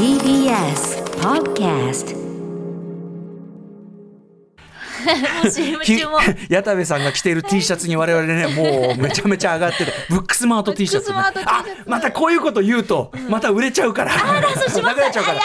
[0.00, 2.22] TBS Podcast も
[5.44, 6.18] う CM 中も。
[6.48, 14.12] 矢田部さんが着ている T シャツに我々ね もうめちゃめちゃ上がっててブックスマート T シャツ、ね、あまたこういうこと言うとまた売れちゃうから。
[14.40, 15.40] 流れちゃうから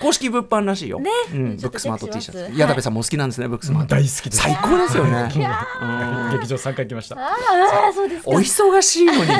[0.00, 1.10] 公式物販らしいよ、ね。
[1.32, 2.58] うん、ブックスマート T シャツ。
[2.58, 3.96] 矢田部さんもお好きなんですねブックスマート。
[3.96, 4.42] 大好きです。
[4.42, 5.24] 最高ですよね。
[6.32, 7.16] 劇場3回来ました。
[7.16, 7.30] あ
[7.88, 8.30] あそうですか。
[8.30, 9.30] お忙しいのに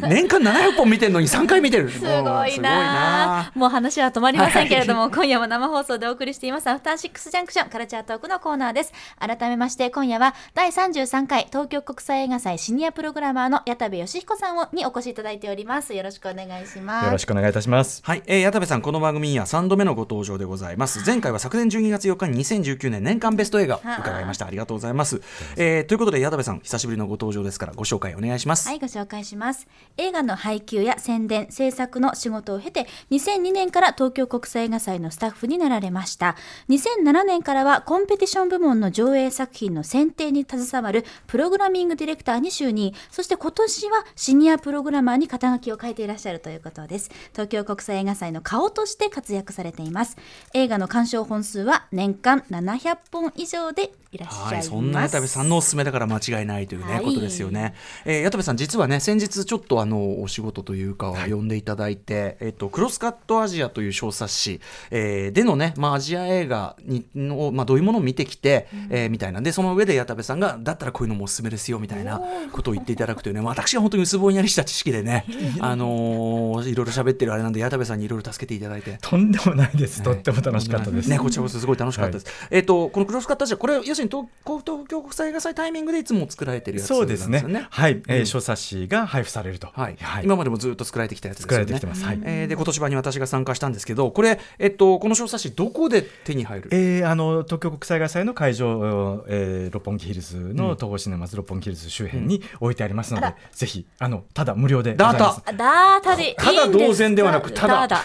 [0.00, 1.90] 年間700本見てるのに3回見てる。
[1.90, 3.52] すすごいな。
[3.54, 6.68] もう話は止まりませんけれども、今夜も生放送でお送りしています。
[6.68, 8.92] アフターシックスジャンクションカルチャートークのコーナーです。
[9.18, 15.94] 改めまして今夜は第33回東京国際映画祭シニアプログラマーの矢田部義彦さんをにお越しいただいております。
[15.94, 17.06] よろしくお願いします。
[17.06, 18.02] よろしくお願いいたします。
[18.04, 25.22] はい、えー、矢田部さんこの番組には3度目のご登場でございます前回は昨年12月4日に2019年年間ベスト映画はい伺いましたありがとうございます、
[25.56, 29.66] えー、ということで矢田部さん久しぶりのご登場ですからご紹介お願いします、はい、ご紹介します。
[29.96, 36.36] 映画の配給や宣伝、制作の仕事を経て、2002年から東京国際映画祭のスタッフになられました。
[36.68, 42.94] 2007年からはコンペティション部門の上映作品の選定に携わるプログラミングディレクターに就任。
[43.10, 47.10] そして今年はシニアプログラマーに肩書きを書いていらっしゃるということです。
[47.32, 50.16] 東京国際映画祭の顔として活躍されています。
[50.54, 54.54] 映画の鑑賞本数は年間700本以上でいらっしゃいます。
[54.54, 57.74] はい、そんな矢田部さんのおすすめだから間違いないというね、はいことですよね。
[58.04, 64.60] えー、矢田部さん実はね先日ちょっとあのお仕事というかを呼んでいただいて、えっとクロスカットアジアという小冊子、
[64.90, 72.20] えーでのねまあアジア映画にのまあどういうものを見てきて、えーみたいなんでその上で矢田部さんがだったらこういうのもおすすめですよみたいな
[72.52, 75.24] ことを言っていただくというね、まあ私は本当に薄ぼんやりした知識でね、
[75.60, 78.98] あのーいろいろ喋ってるあれなんで矢田部さんにいろいろ助けていただいて。
[79.00, 82.26] とんでもないです、とっても楽しかったです、ね、こちらこそすごい楽しかったです。
[82.50, 87.66] えっ、と、このクロスカットアジア、これ要するに東東京国際映画祭タイミングでいつも作られてるやつなんそうですね。
[87.70, 89.68] はい、えーうん小冊子が配布されると。
[89.72, 91.64] はい、今までもずっと作られてきたやつですよね。
[91.66, 92.04] 作られてきてます。
[92.04, 92.20] はい。
[92.24, 96.68] えーで、今年版に私が参加したんですけど、これ、えっと、この小冊子どこで手に入る？
[96.72, 105.42] えーあの東京国際映画祭の会場、えー六本木ヒルズの東宝シネマズ六本木ヒルズ周辺に置いてありますので、ぜひあのただ無料でございます。
[105.46, 106.24] ダーあだーたで。
[106.24, 107.86] いいんですかただ同然ではなくただ。
[107.86, 108.04] だ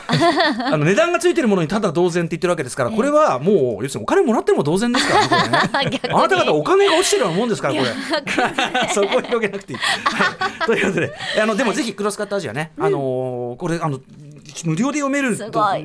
[0.65, 7.87] あの値段がついてるものにただ同然って言ってるわけですから、これはもう、要するにお金もらっても同然ですからね、あなた方お金が落ちてるようなもんですから、これ。
[8.93, 9.79] そこを広げなくていい。
[9.79, 13.99] はい、ということで、あのでもぜひクロスカットアジアね、あのーこれあの
[14.65, 15.37] 無料で読める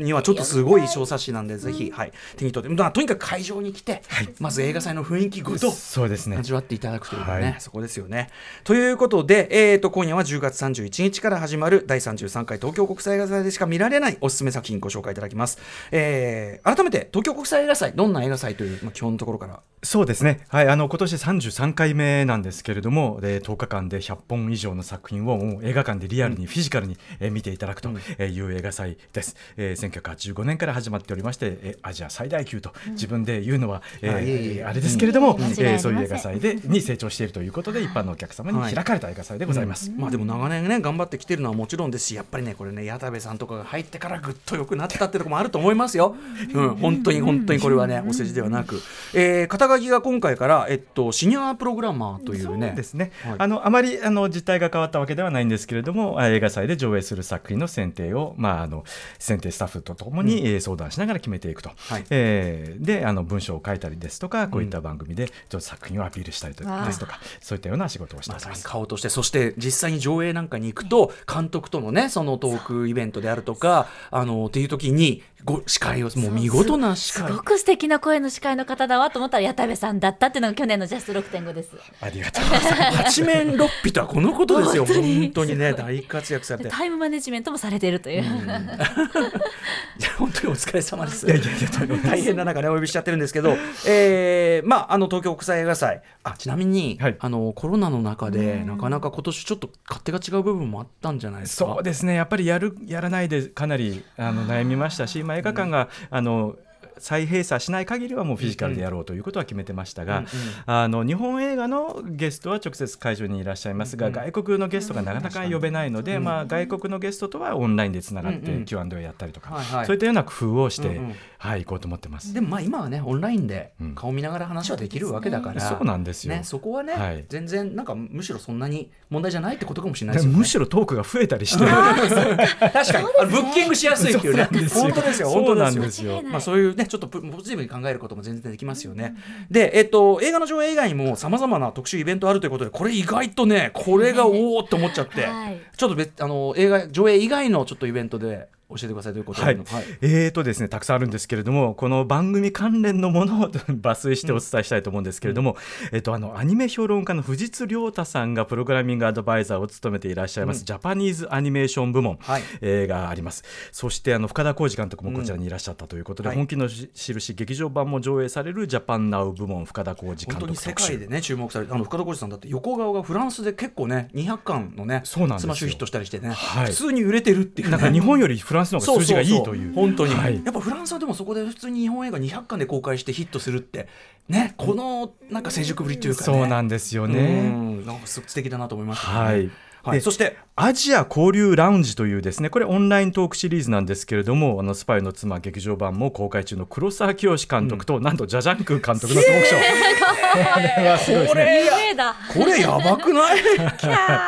[0.02, 4.02] にはちょっとすごい小冊子なんで、ぜひ、はい、手に取って、まあ、とにかく会場に来て、
[4.40, 5.70] まず映画祭の雰囲気ごと。
[5.70, 6.36] そうですね。
[6.36, 7.56] 味わっていただくというかね、はい。
[7.58, 8.30] そこですよね。
[8.64, 15.58] ということで、えー、と今夜は10月31日から始まる第33回東京国際映画祭でしか見られないおすすめ作品ご紹介いただきます。
[15.90, 19.60] えー改めて東京国際映画祭どんな映画祭という、まあ、基本のところから。
[19.82, 39.90] そうですね、はい、あの今年33回目なんですけれども、で10日間で100本以上の作品を映画館でリアルに、フィジカルに、えー見ていただくという映画祭です、えー1985年から始まっておりまして、えーアジア最大級と自分で言うのは、えーあれですけれども、えーそういう映画祭でに成長しているということで、一般のお客様に開かれた映画祭でございます。
[39.96, 46.16] まあでも長年ね頑張ってきてるのはもちろんですしやっぱりねこれね矢田部さんとかが入ってからぐっと良くなったってところもあると思いますよ。
[46.54, 46.76] うん。
[46.76, 48.80] 本当に本当にこれはねお世辞ではなく、
[49.14, 52.68] えー肩書きが今回からえっとシニアプログラマーというね。
[52.68, 53.34] そうですね、はい。
[53.38, 58.84] あのあまりあの実態が変わったわけではないんですけれどもあ映画祭で上映する作品の選定を、まあ、あの
[59.18, 62.04] 選定スタッフとともに、えー相談しながら決めていくと、はい。
[62.10, 68.68] えーであの文章を書いたりですとかこういった番組でちょっと作品をアピールしたりですとかそういったような仕事をしておまさにります。
[68.68, 77.28] 顔としてそして実際に上映なんかに行くと監督とのねそのトークイベントであるとかあのっていう時にご司会をもう見事な司会。
[77.28, 81.70] すごく素敵な声の司会の方だわと思ったら矢田部さんだったっていうのが去年のジャスト6.5です。
[82.00, 82.96] ありがとうございます。
[83.22, 84.84] 八面六臂とはこのことですよ。
[84.84, 85.20] 本当に。
[85.20, 86.70] 本当にね大活躍されて。
[86.70, 88.24] タイムマネジメントもされているという。
[89.98, 91.26] いや本当にお疲れ様です。
[91.26, 93.56] いやいやいや大変な中ねお呼びしちゃってるんですけど、
[93.86, 96.02] えーまああの東京国際映画祭。
[96.24, 97.16] あちなみに、はい。
[97.18, 101.74] あのコロナの中でなかなか今年ちょっと勝手が違う部分もあったんじゃないですか？
[101.74, 102.14] そうですね。
[102.14, 106.56] やっぱりやるやらないでかなりあの悩みましたし、まあ、映画館が、あの
[106.98, 110.28] 再閉鎖しない限りはもうフィジカルでやろうということは決めてましたが、うんうん。
[110.66, 118.64] あの日本映画のゲストは直接会場にいらっしゃいますが、外国のゲストがなかなか呼べないので、まあ、外国のゲストとはオンラインでつながっうんうん。
[118.64, 119.86] て Q&A やったりとか、はいはい。
[119.86, 121.14] そういったような工夫をして、うんうん
[121.46, 122.34] はい、行こうと思ってます。
[122.34, 123.94] でもまあ今はねオンラインでうん。
[123.94, 126.34] 顔見ながら話はできるわけだから、そうなんですよ。
[126.34, 127.24] ね、そこはね、はい。
[127.28, 130.38] 全然なんかむしろそんなに問題じゃないってことかもしれないですよね。
[130.38, 134.48] むしろトークが増えたりして 確かに、あのブッキングしやすいっていうね。
[134.72, 136.22] 本当ですよ本そうなん当ですよ。
[136.22, 139.14] まあそういうねちょっとポポジティブに考えることも全然できますよね、
[139.50, 145.60] でえっと映画の上映以外にもさまざまな特集イベントあるということでこれ意外とねこれがおおって思っちゃって、はい。
[145.76, 149.12] ちょっと別あの映画上映以外のちょっとイベントで教えてください。
[149.12, 149.42] ということ？
[149.42, 149.56] はい、
[150.00, 163.44] えーとですねたくさんあるんですけれどもこの番組関連のものを 抜粋してお伝えしたいと思うんですけれども、うん、えっとあのアニメ評論家の藤津亮太さんがプログラミングアドバイザーを務めていらっしゃいます、うん、ジャパニーズアニメーション部門、はい、えー、があります。
[163.70, 170.34] そしてあの深田浩二監督もこちらにいらっしゃったということで、うん、本気の印劇場版も上映されるジャパンナウ部門深田浩二監督。
[170.34, 179.72] 本当に世界でね注目されてあの深田晃司さんだって横顔がフランスで結構ね200館のねそうなんスマッシュヒットしたりしてね、はい、普通に売れてるっていう、ね、なんか日本よりフランスの方が数字がいいという。
[179.74, 183.88] 本当に、はい、やっぱフランスはでもそこで普通に日本映画200館で公開してヒットするって
[184.28, 187.50] ねこのなんか成熟ぶりというか、ね、そうなんですよね。
[187.86, 189.50] なんか素敵だなと思いました、ね、はい。
[189.82, 201.94] はい、そしてアジア交流ラウンジというですねこれオンライントークシリーズなんですけれどもあのスパイの妻劇場版も公開中の黒沢清監督と、うん、なんとジャ・ジャンクー監督のトークショー、これ
[202.32, 203.38] これやばくない？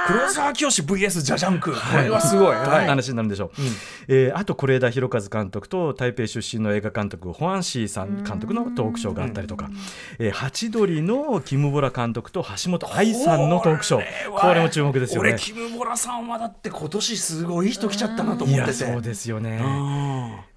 [0.07, 3.69] 黒沢清 VS ジャジャン君これはすごい、はい、話になるんでしょう、うん、
[4.09, 9.71] えー、あと是枝裕和監督と台北出身の映画監督ホアンシーさん監督のトークショーがあったりとか、
[10.19, 14.03] えー、ハチドリのキム・ボラ監督と橋本愛さんのトークショー。
[14.31, 15.35] これも注目ですよね。
[15.39, 18.73] キム・ボラさんはだって今年すごい人来ちゃったなと思ってて。
[18.73, 19.61] そうですよね。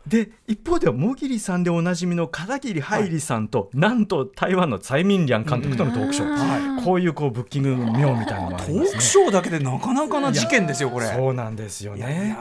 [0.08, 11.06] で一方ではもぎりさんでおなじみの片桐はいりさんと、はい、なんと台湾のツァイ・ミンリャン監督とのトークショー、はい、こういうこうブッキング妙みたいなのがね、トークショーだけでなかなかな事件ですよこれ。
[11.06, 12.36] そうなんですよね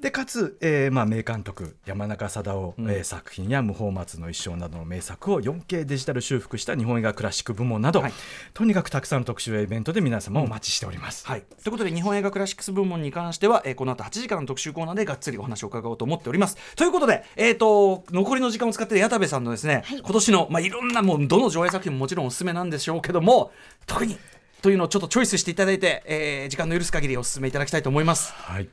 [0.00, 8.12] でかつ、えーまあ、名監督山中貞夫、うん、えー、作品や「無法松の一生」などの名作を 4K デジタル修復した日本映画クラシック部門など、はい、
[8.54, 11.24] とにかくたくさんの特集やイベントで皆様お待ちしております。
[11.26, 16.56] うん、はい、ということで日本映画クラシックス部門に関しては、えー、この後8時からの特集コーナーでがっつりお話を伺おうと思っております。
[16.76, 23.50] ということで、えーと、残りの時間を使って矢田部さんのですね、はい、今年の、まあ、いろんなもうどの上映作品ももちろんおすすめなんでしょうけども
[23.86, 24.16] 特に
[24.62, 28.32] というのをちょっとチョイスしていただいて、えー、時間の許す限りお勧めいただきたいと思います。
[28.32, 28.68] はい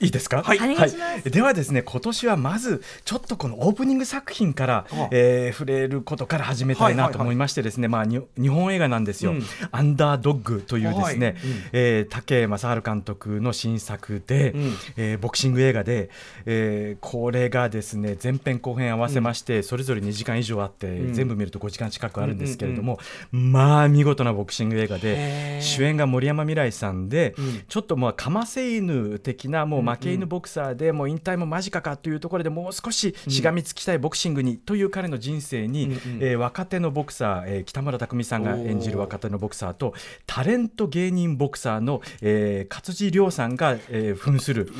[0.00, 11.34] いいですか、はい、はい、ではですね今年はまずちょっとこのオープニング作品から、えー、触れることから始めたいなと思いましてですね、まあ日本映画なんですよ、うん、アンダードッグというですね、はい。
[11.34, 11.38] うん、
[11.72, 16.08] えー、武正治監督の新作で、うん、えー、ボクシング映画で、
[16.46, 22.98] えー、これがですね前編後編合わせまして、それぞれ2時間以上あって、全部見ると5時間近くあるんですけれども、
[23.32, 27.34] まあ見事なボクシング映画で主演が森山未來さんで、
[27.68, 39.94] ちょっとまあかませ犬的なもう負け犬ボクサーでもう引退も間近かというところでもう少ししがみつきたいボクシングにという彼の人生に、うんえー、若手のボクサー、えー、北村匠海さんが演じる若手のボクサーと
[40.26, 44.72] タレント芸人ボクサーの、えー、勝地涼さんが、えー、扮する。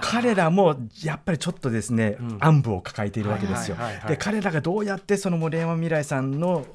[0.00, 3.76] 彼らもやっぱりちょっとですね、うん、暗部を抱えているわけですよ。
[4.08, 6.66] で彼らがどうやってその森山未来さんの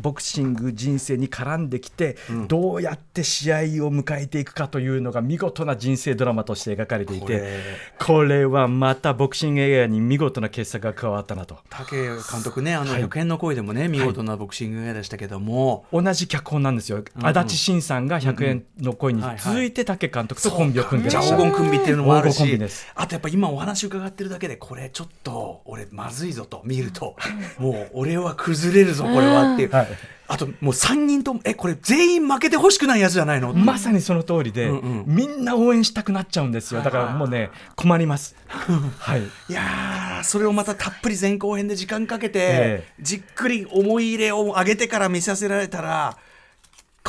[0.00, 3.60] ボクシング人生に絡んできて、うん、どうやって試合を
[3.94, 7.60] 迎えていくかというのが見事な人生ドラマとして描かれていて
[7.98, 8.50] これ。
[8.50, 11.58] はまたボクシング映画に見事な傑作が加わったなと。
[11.70, 17.04] 武監督ねあの、はい、予見の声でもね見事なボクシング映画でしたけども、はい、同じ脚本なんですよ、うん。
[17.16, 21.42] うん、足立慎さんが100円の声に続いて武監督とコンビを組んでらっしゃる。
[21.42, 22.58] 黄金コンビっていうのもあるし
[22.94, 27.16] あとやっぱ今お話伺ってるだけでこれちょっと俺まずいぞと見ると
[27.58, 29.70] もう俺は崩れるぞこれはっていう。
[29.70, 29.88] はい。
[30.28, 33.52] あともう3人ともえこれ全員負けてほしくないやつじゃないの？
[33.52, 36.82] まさにその通りで、うんうん、みんな応援したくなっちゃうんですよ。
[36.82, 38.36] だからもうね困ります。
[38.46, 39.22] はい。
[39.22, 46.16] いやそれをまたたっぷり前後編で時間かけて、えー、じっくり思い入れを上げてから見させられたら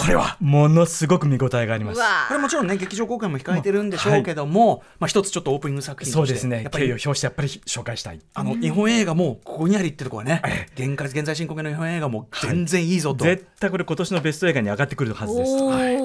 [0.02, 0.36] これは。
[0.40, 2.02] ものすごく見応えがあります。
[2.28, 6.64] これもちろんね劇場公開も控えてるんでしょうけども、はい、まあ一つちょっとオープニング作品そうですね。
[6.64, 8.20] やっぱり表してやっぱり紹介したい。
[8.34, 10.42] あの日本映画もここにありってとこはね、
[10.76, 16.01] 現現在進行形の日本映画も全然いいぞと、はい、絶対これ今年のベスト映画に上がってくるはずです、はい、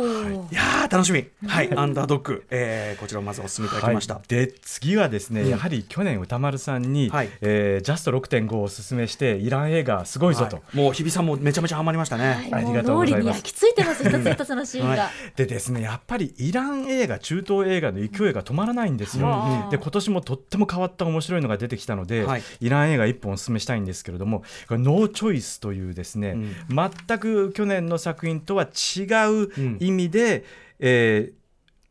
[0.89, 1.27] 楽しみ。
[1.47, 1.77] はい。
[1.77, 7.31] アンダードッグ、えー、こちらをまずお勧めいただきました、で次はですね、うん、やはり去年歌丸さんに、はい。
[7.41, 13.39] えー、ジャスト6.5をお勧めしてイラン映画すごいぞと、もう日比さんもめちゃめちゃハマりましたね、ありがとうございます。
[13.39, 14.05] 焼き付いてます。
[14.05, 26.31] 一つ一つのシーンが、 はい、でですねやっぱりイラン映画中東映画の勢いが止まらないんですよ、で今年もとっても変わった面白いのが出てきたので、はい、イラン映画一本お勧めしたいんですけれども「ノーチョイス」というですね、
[26.71, 29.03] うん、全く去年の作品とは違
[29.45, 31.46] う意味で、うん、えー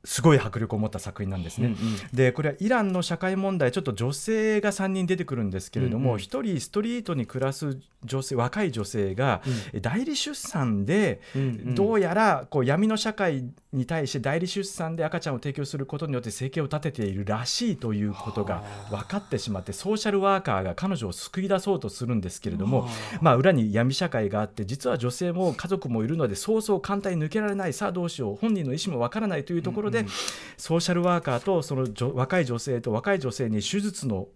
[0.06, 1.68] すごい迫力を持った作品なんですね。
[1.68, 1.78] うんうん、
[2.14, 9.42] でこれはイランの社会問題ちょっと女性が3人出てくるんですけれども、うんうん、1人ストリートに暮らす女性若い女性が、
[9.74, 22.88] うん、代理出産で、うんうん、どうやらこう闇の社会に対して代理出産で赤ちゃんを提供することによって生計を立てているらしいということが分かってしまってソーシャルワーカーが彼女を救い出そうとするんですけれども、
[23.22, 30.10] まあ、裏に闇社会があって実は女性も家族もいるのでそうそう簡単に抜けられないさあどうしよう本人の意思も分からないというところでで
[30.58, 34.28] ソーシャルワーカーとその若い女性と若い女性に手術の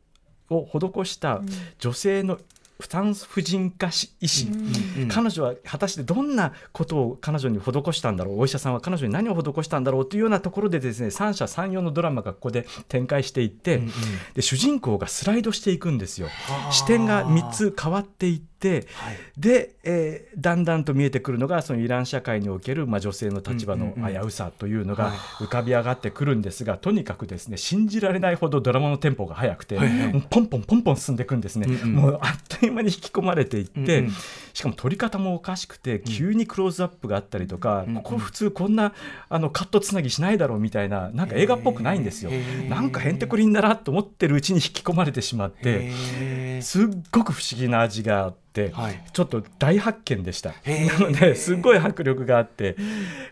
[0.49, 1.41] を施した
[1.77, 2.39] 女性の
[2.79, 3.89] 負担婦人科
[4.21, 4.55] 医師、う
[4.99, 5.03] ん。
[5.03, 8.39] うん、彼女は果たしてどんなことを彼女に施したんだろう。
[8.39, 13.91] お医者さんは彼女に何を施したんだろうというようなところでですね三者三様のドラマがここで展開していって、うんうん、
[14.33, 16.29] で主人公がスライドしていくんですよ。
[16.71, 29.87] 視点が3つ変わっていって、はい、で、えー、だんだんと見えてくるのがそのイラン社会における、まあ、女性の立場の危うさというのが浮かび上がってくるんですが、とにかくですね信じられないほどドラマのテンポが速くて、はい。
[29.87, 34.11] はい、ポンポンポンポン進んでいくんですね、うんうん、もうあっという間に引き込まれていって、うんうん、
[34.53, 38.93] しかも撮り方もおかしくて急にクローズアップがあったりとか、うん、ここ普通こんな
[39.29, 42.31] あのカットつなぎしないだろうみたいななんか映画っぽくないんですよ。
[42.69, 48.33] なんかへんてこりんだなと思ってるうちに引き込まれてしまってすっごく不思議な味が
[48.74, 50.53] はい、ちょっと大発見でした。
[50.65, 52.75] なのですごい迫力があって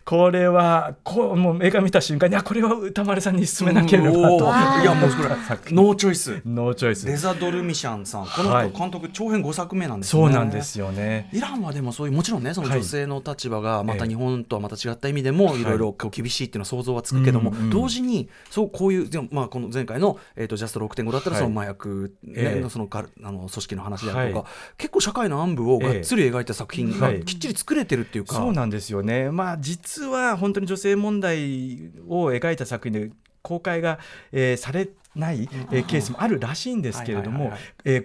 [0.03, 4.37] これはこうもう映画見た瞬間にあこれは宇多丸さんに勧めなければと、
[4.81, 4.85] い。
[4.85, 7.05] やもうこれ No Choice。No Choice。
[7.05, 8.25] レザ・ドルミシャンさん。
[8.25, 10.21] この人監督、長編5作目なんですね。
[10.23, 11.29] そうなんですよね。
[11.31, 15.67] イランはでもそういうもちろんねその女性の立場がまた日本とはまた違った意味でもい。
[15.67, 33.11] ろいろ厳しいっていうのは想像はつくけども、同時にそうこういうでもまあこの前回の、えー、とジャスト6.5だったらその麻薬、ねのそのあの組織の話であるとか、結構社会の暗部をがっつり描いた作品がきっちり作れてるっていうか、そうなんですよね、まあ、実は本当に女性問題を描いた作品で
[33.41, 33.99] 公開が、
[34.33, 37.51] えー、されない、えー、ケースもあるらしいんですけれども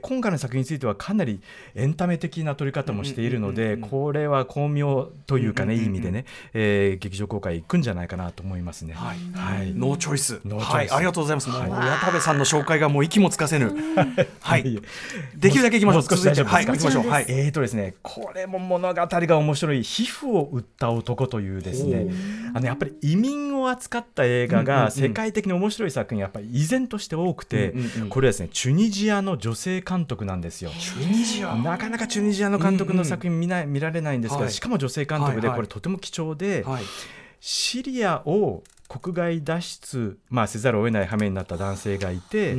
[0.00, 1.40] 今回の作品についてはかなり
[1.74, 8.94] エンタメ的な撮り方もしているのでこれは巧妙というかね、いい意味でね、えー、劇場公開行くんじゃないかなと思いますね。
[8.94, 10.40] はい、はい、ノーチョイス。
[10.46, 11.50] はい、ありがとうございます。
[11.50, 13.72] はい、矢田部さんの紹介がもう息もつかせぬ。
[14.40, 14.80] はい、
[15.36, 16.02] できるだけいきましょう。
[16.02, 17.08] 少し大丈夫はい、行きましょう。
[17.08, 19.82] はい、えーとですね、これも物語が面白い。
[19.82, 22.08] 皮膚を売った男というですね、
[22.54, 27.74] あのやっぱり移民を扱った映画が世界的に面白い作品やっぱり依然として多くて、
[28.08, 30.70] これはですねチュニジアの女性監督なんですよ。
[30.78, 31.54] チュニジア。
[31.54, 36.64] なかなかチュニジアの監督の作品見ない、見られないんですが、しかも女性監督でこれとても貴重で、
[37.40, 42.56] シリアを国外脱出、まあ、せざるを得ない羽目になった男性がいて。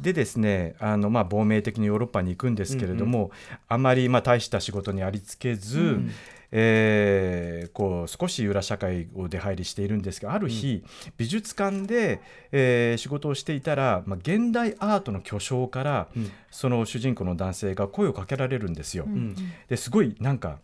[0.00, 3.32] でですねあの、まあ、亡命的にヨーロッパに行くんですけれども、うんうん、
[3.68, 6.10] あまり、まあ、大した仕事にありつけず、うん、
[6.52, 12.20] えー、こう少し裏社会を出入りしているんですがある日、うん、美術館で、
[12.52, 19.04] えー、仕事をしていたら、まあ、現代アートの巨匠から、うん、その主人公の男性が声をかけられるんですよ。
[19.06, 19.36] うん、
[19.68, 20.58] ですごいなんか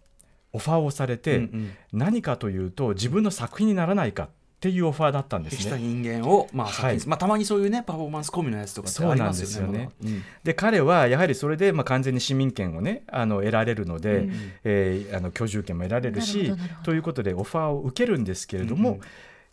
[0.52, 4.28] オファーをされて、うんうん、何かというと自分の作品にならないかっ
[4.62, 5.76] ていうオファーだったんですね。
[5.76, 9.90] 人間を、まあ、はい、まあ、たまにそういうねパフォーマンス込みのやつとかってありますよね。
[10.04, 10.22] で、ね。
[10.44, 16.54] うん、彼はやはりそれで、まあ、完全に市民権をねあの得られるので、うん、えー、あの居住権も得られるし
[16.84, 19.02] ということでオファーを受けるんですけれども、うんうん、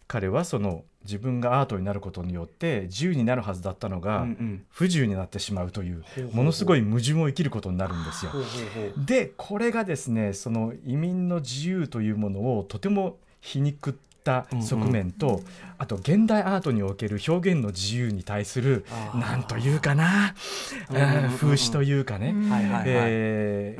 [0.08, 4.28] 彼はその自分がアートになることによって自由になるはずだったのが
[4.70, 8.32] 不自由になってしまうというものすごい矛盾を生きることになるんですよ。
[9.08, 15.44] でこれがですねその移民の自由というものをとても皮肉ってった側面と、うんうん、
[15.78, 18.86] あと現代アートにおける表現の自由に対する
[19.16, 20.36] なんというかな、
[21.38, 22.36] 風刺というかね。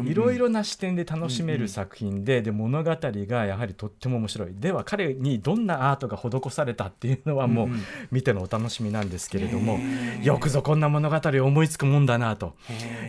[0.04, 4.56] いろいろな視点で楽しめる作品で,、で物語がやはりとっても面白い。
[4.60, 7.70] では彼にどんなアートが施されたっていうのはもう
[8.12, 9.80] 見てのお楽しみなんですけれども、
[10.24, 12.56] よくぞこんな物語を思いつくもんだなと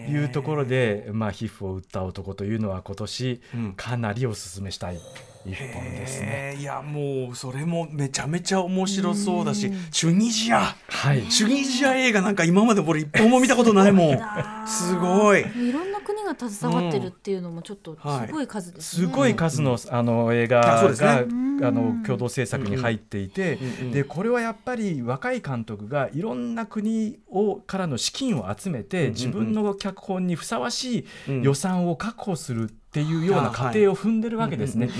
[0.09, 3.41] いうところで、まあ、皮膚を売った男というのは今年
[3.77, 4.99] かなりおすすめしたい。
[5.47, 6.57] 一本ですね。
[6.59, 14.19] いやもうそれもめちゃめちゃ面白そうだし、チュニジア、はい、チュニジア映画なんか今まで俺一本も見たことないもん。
[14.67, 15.41] すごい。
[15.41, 19.07] いろんな国が携わってるっていうのもちょっとすごい数ですね。
[19.07, 23.59] すごい数のあの映画が、あの共同制作に入っていて、
[23.93, 31.07] でこれはやっぱり若い監督がいろんな国をからの資金を集めて、自分の脚本にふさわしい
[31.43, 32.71] 予算を確保する。
[32.91, 34.91] っていうような過程を踏んでるわけですね。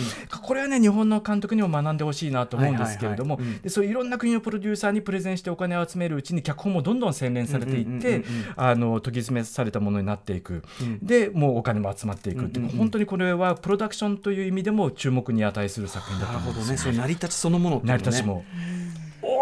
[0.43, 18.45] これはね日本の監督にも学んでほしいなと思うんですけれどもそういういろんな国のプロデューサーにプレゼンしてお金を集めるうちに脚本もどんどん洗練されていってあの研ぎ澄めされたものになっていく、うん、でもうお金も集まっていくっていう,、本当にこれはプロダクションという意味でも注目に値する作品だと思います、ね、そ成り立ちそのもの、ね、成り立ちも。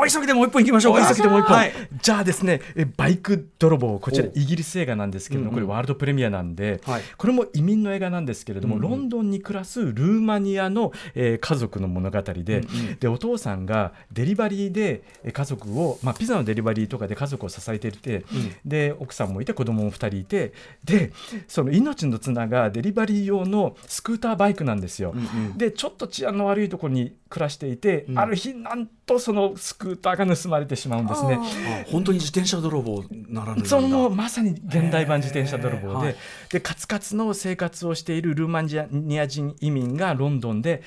[0.01, 1.09] お急ぎでもう一本いきましょうか。
[1.09, 2.61] 急ぎでもう一本、はい、じゃあですね
[2.97, 15.03] バイク泥棒こちらイギリス映画なんですけれども、これワールドプレミアなんで、はい、これも移民の映画なんですけれども、うんうん、ロンドンに暮らすルーマニアの、えー、家族の物語でうんうん、でお父さんがデリバリーで
[15.33, 18.25] 家族を、まあ、ピザのデリバリーとかで家族を支えていて、うん、
[18.65, 20.53] で奥さんもいて子供も2人いて
[20.85, 21.13] で
[21.47, 25.13] その命の綱がデリバリー用のスクーターバイクなんですよ。
[25.15, 25.23] うんう
[25.55, 28.19] ん、でちょっと治安の悪いところに暮らしていて、うん。
[28.19, 31.39] ある日なんとそのスクーターが盗まれてしまうんですね。
[31.39, 36.17] あ本当に自転車泥棒ならぬそのまさに現代版自転車泥棒で,、はい
[36.51, 40.83] でカツカツの生活をしているルーマニア人移民がロンドンで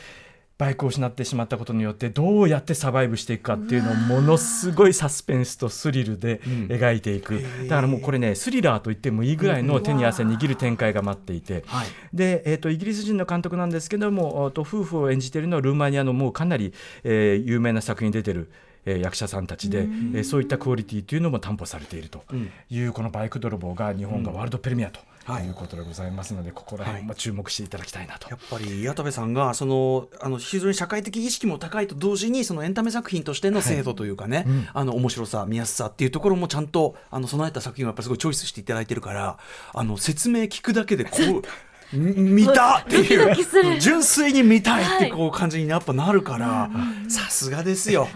[0.62, 6.40] バイクを失ってしまったことによってどうやってサバイブしていくかっていうのをものすごいサスペンスとスリルで
[6.70, 11.64] 描いていく、だからもうこれねスリラーと言ってもいいぐらいの手に汗握る展開が待っていて。
[11.66, 18.52] はいで、えー、とイギリス人の監督なんですけどもおと夫婦を演じているのはルーマニアのもうかなり、えー有名な作品に出てる、
[18.86, 22.24] えー役者さんたちで、えーそういったクオリティというのも担保されていると
[22.70, 25.06] いう、このバイク泥棒が日本がワールドプレミアとは
[25.40, 28.30] いいうことでございますので、ここら辺も注目していただきたいなと。
[28.30, 39.38] やっぱり矢田部さんがそのあの非常に社会的意識も高いと同時にそのエンタメ作品としての精度というかね、あの面白さ見やすさっていうところもちゃんとあの備えた作品をやっぱりすごいチョイスしていただいてるから
[39.74, 41.42] あの説明聞くだけでこう。
[41.94, 43.80] み見たっていう。
[43.80, 46.70] 純粋に見たいってこう感じにやっぱなるから、
[47.08, 48.08] さすがですよ。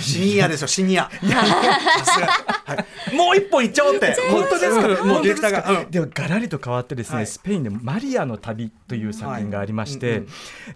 [0.00, 1.10] シニアですよシニア
[3.14, 4.14] もう一本いっちゃおうって。
[4.30, 5.04] 本当ですか？
[5.04, 5.90] もうディレクターが、うん。
[5.90, 7.26] ではガラリと変わってですね、はい。
[7.26, 10.22] スペインで「マリアの旅」という作品がありまして、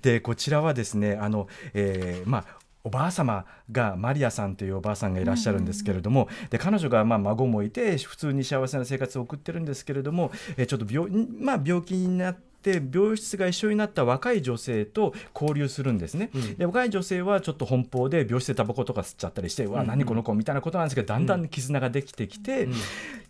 [0.03, 22.69] でこちらはですねあの、えーまあおばあ様がマリアさんというおばあさんがいらっしゃるんですけれども、で彼女がまあ孫もいて普通に幸せな生活を送ってるんですけれども、えーちょっと病,、まあ、病気になって病室が一緒になった若い女性と交流するんですね、で若い女性はちょっと奔放で病室でタバコとか吸っちゃったりして、うわ何この子みたいなことなんですけどだんだん絆ができてきて、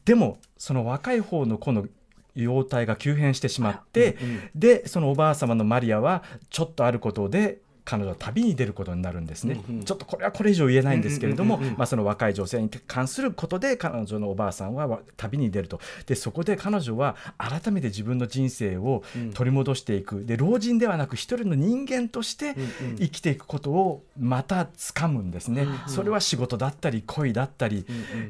[0.05, 1.87] でもその若い方の子の
[2.35, 4.17] 容体が急変してしまって、
[4.55, 9.85] でそのおばあ様のマリアはちょっとあることで彼女は旅に出ることになるんですね、うんうん。
[9.85, 19.03] ちょっとこれはこれ以上言えないんですけれども、うんうんうんうんまあ、その若い女性に関することで彼女のおばあさんはわ旅に出るとでそこで彼女は改めて自分の人生を
[19.35, 22.55] 取り戻していく、で老人ではなく一人の人間として
[22.99, 27.85] 生きていくことをまた掴むんですね、それは仕事だったり恋だったり、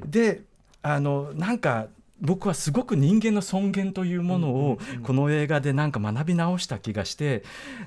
[0.07, 0.43] で
[0.83, 1.87] あのなんか
[2.23, 7.43] 僕はすごく人間の尊厳というものをこの映画でなんか学び直した気がして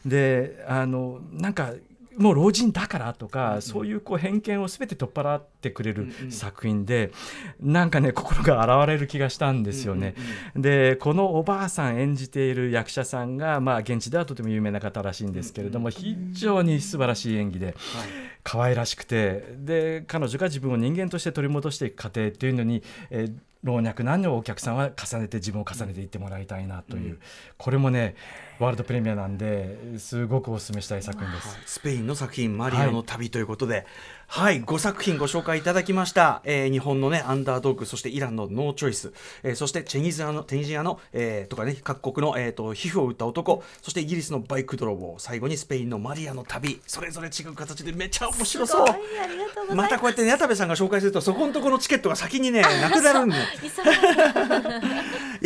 [0.06, 1.74] であのなんか
[2.17, 7.12] もう老人だからとか、そういうこう偏見を全て取っ払ってくれる作品で、
[7.60, 10.15] なんかね心が洗われる気がしたんですよね。
[10.56, 17.76] でこのおばあさん演じている役者さんが、まあ、現地ではとても有名な方らしいんですけれども、非常に素晴らしい演技で。
[18.43, 23.34] 可愛らしくてで彼女が自分を人間として取り戻していく過程っていうのに、えー
[23.65, 27.19] 老若男女お客さんは重ねて自分を重ねていってもらいたいなという、
[27.58, 28.15] これもね
[28.60, 31.60] ワールドプレミアなんですごくお勧めしたい作品です。
[31.65, 33.86] スペインの作品「マリアの旅」ということで、
[34.28, 39.13] はい、5作品ご紹介いただきました、えー日本のねアンダードッグそしてイランのノーチョイス、
[39.44, 43.63] えーそしてチェニズアのテニジアの、えーとかね各国の、えー、と皮膚を打った男。
[43.82, 45.15] そしてイギリスのバイク泥棒。
[45.20, 46.82] 最後にスペインのマリアの旅。
[46.88, 49.76] それぞれ違う形でめっちゃ面白そう。
[49.76, 53.36] またこうやってね矢田部さんが紹介するとそこのところのチケットが先にねなくなるんで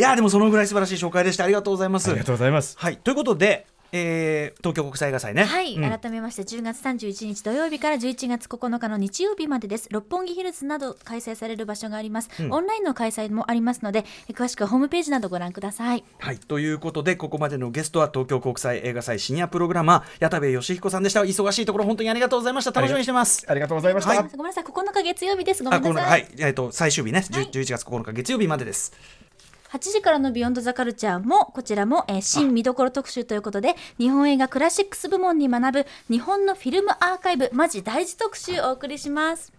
[0.00, 2.74] いやでもそのぐらい素晴らしい紹介でしたありがとうございますありがとうございます。
[2.78, 24.22] はいということで、えー東京国際映画祭ねはい、うん改めまして10月31日土曜日から11月9日の日曜日までです六本木ヒルズなど開催される場所があります、オンラインの開催もありますのでえ詳しくはホームページなどご覧くださいはい、ということでここまでのゲストは東京国際映画祭シニアプログラマー矢田部義彦さんでした忙しいところ本当にありがとうございました楽しみにしてますありがとうございました。
[24.22, 28.92] ごめんなさい9日月曜日ですごめあんなさいこのはいえっ、と最終日ね、10 11月9日月曜日までです
[29.72, 39.52] 8時からのビヨンドザカルチャーもこちらも、えー新見どころ特集ということで日本映画クラシックス部門に学ぶ日本のフィルムアーカイブマジ大事特集をお送りします。